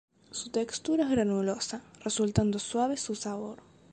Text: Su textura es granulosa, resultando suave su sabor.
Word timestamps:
Su 0.31 0.49
textura 0.49 1.03
es 1.03 1.11
granulosa, 1.11 1.83
resultando 2.03 2.57
suave 2.57 2.97
su 2.97 3.13
sabor. 3.13 3.61